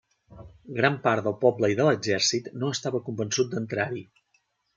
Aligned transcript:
Gran 0.77 0.95
part 1.03 1.27
del 1.27 1.35
poble 1.43 1.69
i 1.73 1.77
de 1.81 1.85
l'exèrcit 1.89 2.49
no 2.63 2.73
estava 2.77 3.03
convençut 3.11 3.53
d'entrar-hi. 3.53 4.05